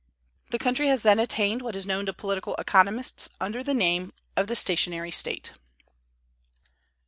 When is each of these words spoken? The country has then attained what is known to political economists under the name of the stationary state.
The 0.49 0.57
country 0.57 0.87
has 0.87 1.03
then 1.03 1.19
attained 1.19 1.61
what 1.61 1.75
is 1.75 1.85
known 1.85 2.07
to 2.07 2.11
political 2.13 2.55
economists 2.55 3.29
under 3.39 3.61
the 3.61 3.75
name 3.75 4.13
of 4.35 4.47
the 4.47 4.55
stationary 4.55 5.11
state. 5.11 5.51